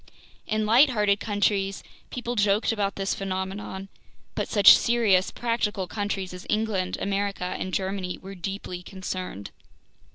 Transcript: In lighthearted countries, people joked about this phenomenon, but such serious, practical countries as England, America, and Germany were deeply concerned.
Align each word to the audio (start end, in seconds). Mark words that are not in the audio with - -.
In 0.47 0.65
lighthearted 0.65 1.19
countries, 1.19 1.83
people 2.09 2.35
joked 2.35 2.71
about 2.71 2.95
this 2.95 3.13
phenomenon, 3.13 3.87
but 4.33 4.47
such 4.49 4.75
serious, 4.75 5.29
practical 5.29 5.85
countries 5.85 6.33
as 6.33 6.47
England, 6.49 6.97
America, 6.99 7.43
and 7.59 7.71
Germany 7.71 8.17
were 8.19 8.33
deeply 8.33 8.81
concerned. 8.81 9.51